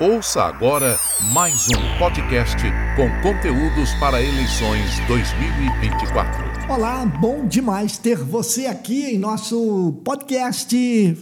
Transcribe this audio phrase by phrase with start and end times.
[0.00, 0.98] Ouça agora
[1.32, 2.56] mais um podcast
[2.96, 6.68] com conteúdos para eleições 2024.
[6.68, 10.76] Olá, bom demais ter você aqui em nosso podcast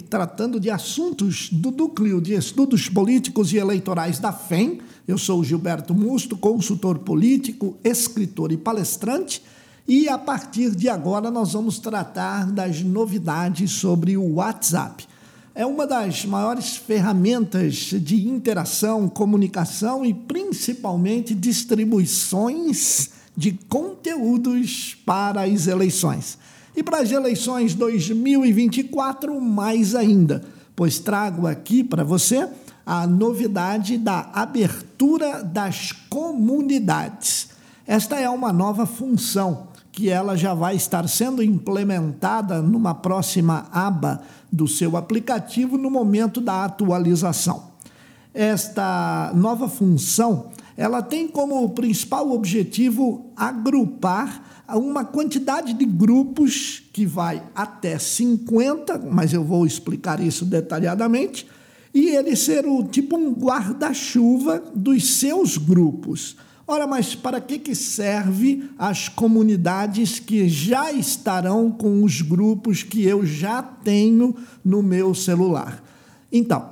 [0.09, 4.81] tratando de assuntos do Núcleo de Estudos Políticos e Eleitorais da FEM.
[5.07, 9.43] Eu sou Gilberto Musto, consultor político, escritor e palestrante.
[9.87, 15.12] E a partir de agora nós vamos tratar das novidades sobre o WhatsApp
[15.55, 25.67] é uma das maiores ferramentas de interação, comunicação e principalmente distribuições de conteúdos para as
[25.67, 26.39] eleições.
[26.75, 30.43] E para as eleições 2024, mais ainda,
[30.75, 32.49] pois trago aqui para você
[32.85, 37.49] a novidade da abertura das comunidades.
[37.87, 44.23] Esta é uma nova função que ela já vai estar sendo implementada numa próxima aba
[44.51, 47.71] do seu aplicativo no momento da atualização.
[48.33, 57.43] Esta nova função, ela tem como principal objetivo agrupar uma quantidade de grupos que vai
[57.55, 61.47] até 50, mas eu vou explicar isso detalhadamente,
[61.93, 66.37] e ele ser o tipo um guarda-chuva dos seus grupos.
[66.67, 73.05] Ora, mas para que, que serve as comunidades que já estarão com os grupos que
[73.05, 75.83] eu já tenho no meu celular?
[76.31, 76.71] Então,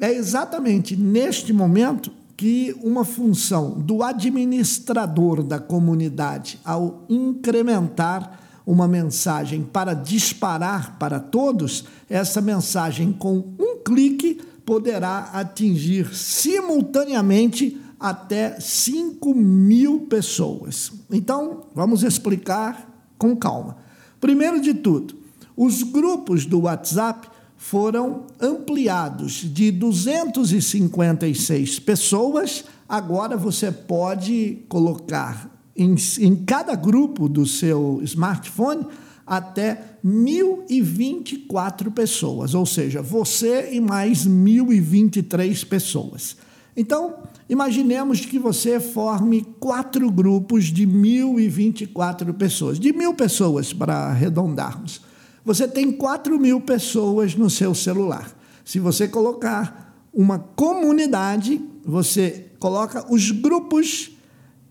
[0.00, 9.62] é exatamente neste momento que uma função do administrador da comunidade, ao incrementar uma mensagem
[9.62, 20.00] para disparar para todos, essa mensagem com um clique poderá atingir simultaneamente até 5 mil
[20.00, 20.92] pessoas.
[21.10, 23.78] Então, vamos explicar com calma.
[24.20, 25.16] Primeiro de tudo,
[25.56, 32.64] os grupos do WhatsApp foram ampliados de 256 pessoas.
[32.88, 38.86] Agora você pode colocar em, em cada grupo do seu smartphone
[39.26, 46.36] até 1.024 pessoas, ou seja, você e mais 1.023 pessoas.
[46.80, 47.16] Então,
[47.48, 55.00] imaginemos que você forme quatro grupos de 1.024 pessoas, de mil pessoas para arredondarmos.
[55.44, 58.30] Você tem 4 mil pessoas no seu celular.
[58.64, 64.12] Se você colocar uma comunidade, você coloca os grupos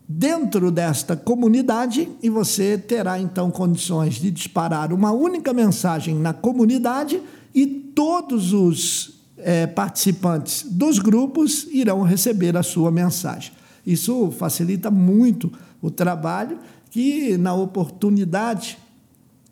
[0.08, 7.20] dentro desta comunidade e você terá então condições de disparar uma única mensagem na comunidade
[7.54, 13.52] e todos os é, participantes dos grupos irão receber a sua mensagem.
[13.86, 16.58] Isso facilita muito o trabalho,
[16.90, 18.78] que na oportunidade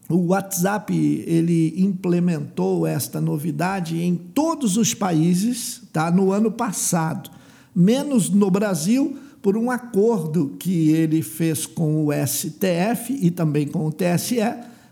[0.08, 0.94] o WhatsApp
[1.26, 6.10] ele implementou esta novidade em todos os países, tá?
[6.10, 7.30] No ano passado,
[7.74, 13.86] menos no Brasil por um acordo que ele fez com o STF e também com
[13.86, 14.40] o TSE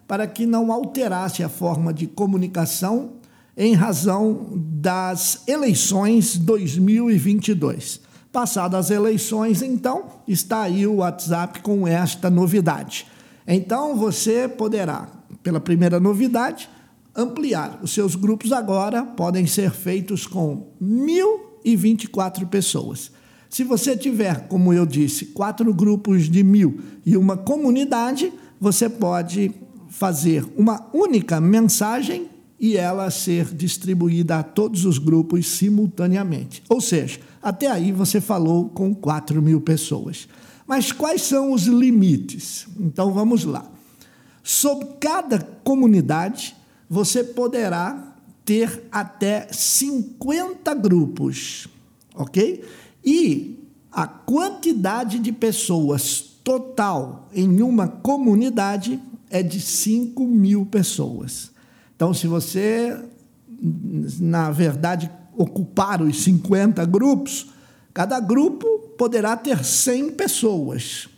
[0.06, 3.12] para que não alterasse a forma de comunicação
[3.57, 8.01] em razão das eleições 2022.
[8.33, 13.07] Passadas as eleições, então, está aí o WhatsApp com esta novidade.
[13.47, 15.09] Então, você poderá,
[15.43, 16.69] pela primeira novidade,
[17.15, 17.79] ampliar.
[17.81, 23.13] Os seus grupos agora podem ser feitos com 1.024 pessoas.
[23.49, 29.53] Se você tiver, como eu disse, quatro grupos de mil e uma comunidade, você pode
[29.89, 36.63] fazer uma única mensagem e ela ser distribuída a todos os grupos simultaneamente.
[36.69, 40.29] Ou seja, até aí você falou com 4 mil pessoas.
[40.67, 42.67] Mas quais são os limites?
[42.79, 43.71] Então vamos lá.
[44.43, 46.55] Sob cada comunidade,
[46.89, 51.67] você poderá ter até 50 grupos,
[52.15, 52.63] ok?
[53.05, 53.59] E
[53.91, 59.01] a quantidade de pessoas total em uma comunidade
[59.31, 61.54] é de 5 mil pessoas.
[62.05, 63.03] Então, se você,
[64.21, 67.47] na verdade, ocupar os 50 grupos,
[67.95, 68.67] cada grupo
[68.99, 71.09] poderá ter 100 pessoas.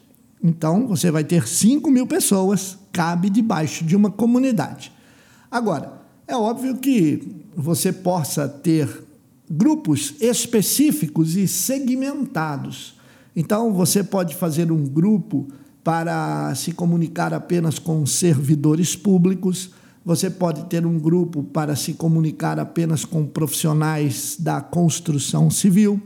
[0.40, 4.92] Então, você vai ter 5 mil pessoas, cabe debaixo de uma comunidade.
[5.50, 5.92] Agora,
[6.24, 8.88] é óbvio que você possa ter
[9.50, 12.94] grupos específicos e segmentados.
[13.34, 15.48] Então, você pode fazer um grupo
[15.82, 19.72] para se comunicar apenas com servidores públicos
[20.06, 26.00] você pode ter um grupo para se comunicar apenas com profissionais da construção civil,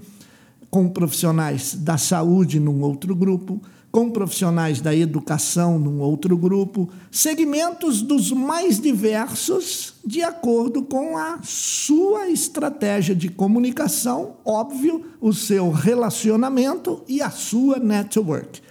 [0.70, 3.60] com profissionais da saúde num outro grupo,
[3.92, 11.40] com profissionais da educação num outro grupo, segmentos dos mais diversos, de acordo com a
[11.42, 18.62] sua estratégia de comunicação, óbvio, o seu relacionamento e a sua network.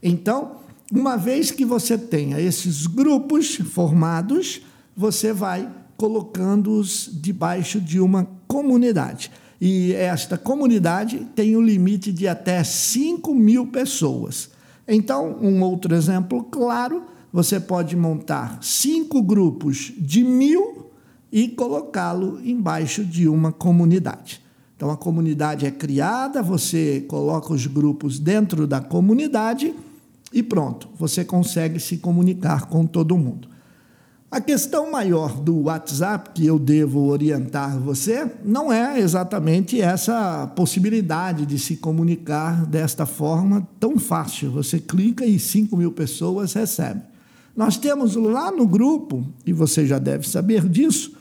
[0.00, 0.58] Então,
[0.92, 4.60] uma vez que você tenha esses grupos formados,
[4.96, 9.30] você vai colocando-os debaixo de uma comunidade.
[9.60, 14.50] E esta comunidade tem um limite de até 5 mil pessoas.
[14.86, 17.02] Então, um outro exemplo claro:
[17.32, 20.90] você pode montar cinco grupos de mil
[21.32, 24.40] e colocá-lo embaixo de uma comunidade.
[24.76, 29.74] Então, a comunidade é criada, você coloca os grupos dentro da comunidade
[30.32, 33.48] e pronto, você consegue se comunicar com todo mundo.
[34.36, 41.46] A questão maior do WhatsApp que eu devo orientar você não é exatamente essa possibilidade
[41.46, 44.50] de se comunicar desta forma tão fácil.
[44.50, 47.02] Você clica e 5 mil pessoas recebem.
[47.56, 51.16] Nós temos lá no grupo, e você já deve saber disso,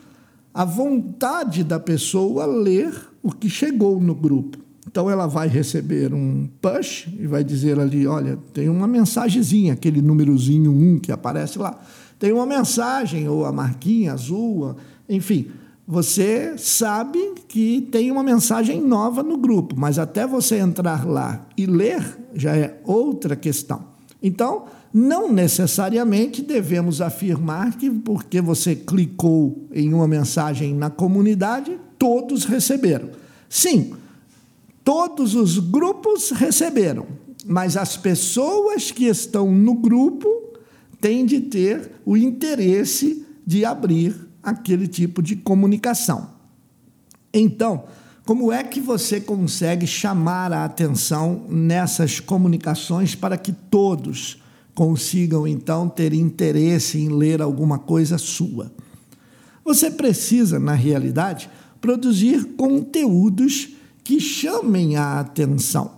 [0.53, 4.64] a vontade da pessoa ler o que chegou no grupo.
[4.87, 10.01] Então ela vai receber um push e vai dizer ali: olha, tem uma mensagenzinha, aquele
[10.01, 11.79] númerozinho 1 que aparece lá
[12.19, 14.75] tem uma mensagem, ou a marquinha azul,
[15.07, 15.47] enfim.
[15.87, 21.65] Você sabe que tem uma mensagem nova no grupo, mas até você entrar lá e
[21.65, 22.03] ler
[22.33, 23.83] já é outra questão.
[24.23, 32.45] Então, não necessariamente devemos afirmar que porque você clicou em uma mensagem na comunidade, todos
[32.45, 33.09] receberam.
[33.47, 33.93] Sim,
[34.85, 37.07] todos os grupos receberam,
[37.43, 40.29] mas as pessoas que estão no grupo
[41.01, 46.29] tem de ter o interesse de abrir aquele tipo de comunicação.
[47.33, 47.85] Então,
[48.25, 54.41] como é que você consegue chamar a atenção nessas comunicações para que todos
[54.75, 58.71] consigam então ter interesse em ler alguma coisa sua?
[59.63, 61.49] Você precisa, na realidade,
[61.81, 65.91] produzir conteúdos que chamem a atenção.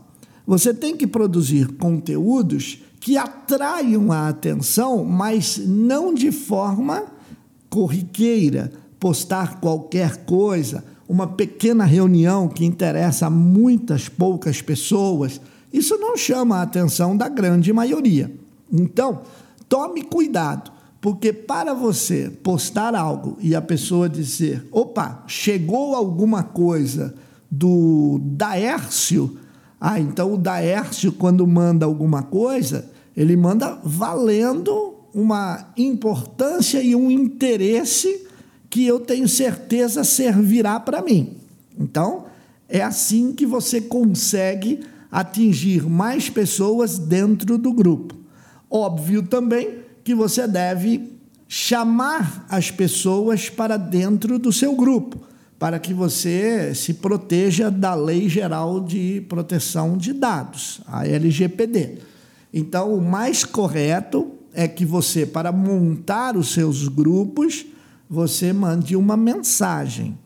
[0.48, 7.04] Você tem que produzir conteúdos que atraiam a atenção, mas não de forma
[7.70, 16.16] corriqueira, postar qualquer coisa, uma pequena reunião que interessa a muitas poucas pessoas, isso não
[16.16, 18.34] chama a atenção da grande maioria.
[18.72, 19.22] Então,
[19.68, 20.72] tome cuidado,
[21.02, 27.14] porque para você postar algo e a pessoa dizer: opa, chegou alguma coisa
[27.50, 29.38] do Daércio
[29.80, 37.12] ah, então o Daércio, quando manda alguma coisa, ele manda valendo uma importância e um
[37.12, 38.28] interesse
[38.70, 41.38] que eu tenho certeza servirá para mim.
[41.80, 42.26] Então,
[42.68, 48.16] é assim que você consegue atingir mais pessoas dentro do grupo.
[48.70, 51.14] Óbvio também que você deve
[51.48, 55.22] chamar as pessoas para dentro do seu grupo
[55.60, 62.00] para que você se proteja da Lei Geral de Proteção de Dados, a LGPD.
[62.54, 67.66] Então, o mais correto é que você, para montar os seus grupos,
[68.10, 70.18] você mande uma mensagem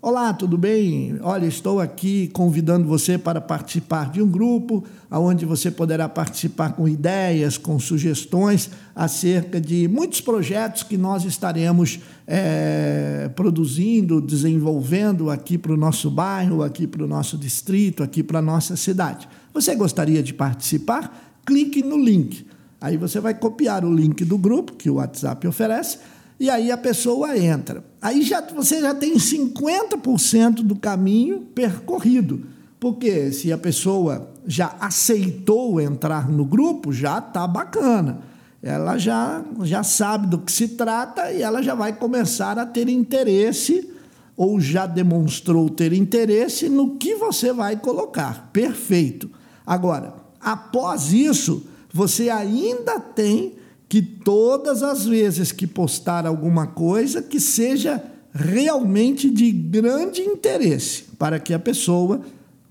[0.00, 1.18] Olá, tudo bem?
[1.22, 6.86] Olha, estou aqui convidando você para participar de um grupo onde você poderá participar com
[6.86, 11.98] ideias, com sugestões acerca de muitos projetos que nós estaremos
[12.28, 18.38] é, produzindo, desenvolvendo aqui para o nosso bairro, aqui para o nosso distrito, aqui para
[18.38, 19.28] a nossa cidade.
[19.52, 21.40] Você gostaria de participar?
[21.44, 22.46] Clique no link.
[22.80, 25.98] Aí você vai copiar o link do grupo que o WhatsApp oferece
[26.40, 27.84] e aí a pessoa entra.
[28.00, 32.46] Aí já, você já tem 50% do caminho percorrido.
[32.78, 38.20] Porque se a pessoa já aceitou entrar no grupo, já está bacana.
[38.62, 42.88] Ela já, já sabe do que se trata e ela já vai começar a ter
[42.88, 43.92] interesse
[44.36, 48.50] ou já demonstrou ter interesse no que você vai colocar.
[48.52, 49.28] Perfeito.
[49.66, 53.57] Agora, após isso, você ainda tem
[53.88, 58.02] que todas as vezes que postar alguma coisa que seja
[58.32, 62.20] realmente de grande interesse para que a pessoa,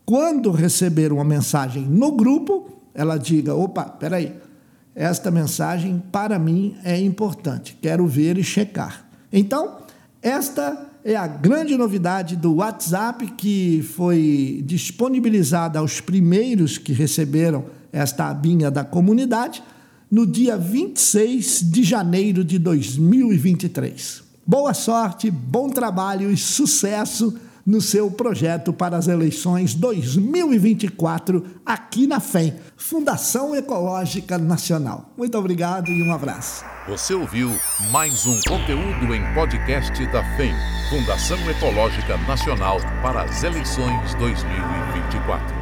[0.05, 4.35] quando receber uma mensagem no grupo, ela diga: opa, peraí,
[4.93, 9.07] esta mensagem para mim é importante, quero ver e checar.
[9.33, 9.77] Então,
[10.21, 18.27] esta é a grande novidade do WhatsApp que foi disponibilizada aos primeiros que receberam esta
[18.27, 19.63] abinha da comunidade
[20.09, 24.23] no dia 26 de janeiro de 2023.
[24.45, 27.37] Boa sorte, bom trabalho e sucesso
[27.67, 35.11] no seu projeto para as eleições 2024 aqui na FEM, Fundação Ecológica Nacional.
[35.17, 36.63] Muito obrigado e um abraço.
[36.87, 37.51] Você ouviu
[37.91, 40.53] mais um conteúdo em podcast da FEM,
[40.89, 45.56] Fundação Ecológica Nacional para as eleições 2024.